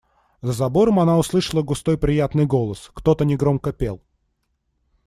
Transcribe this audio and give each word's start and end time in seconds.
За 0.41 0.51
забором 0.53 0.99
она 0.99 1.19
услышала 1.19 1.61
густой 1.61 1.95
приятный 1.95 2.47
голос: 2.47 2.89
кто-то 2.95 3.23
негромко 3.23 3.71
пел. 3.71 4.01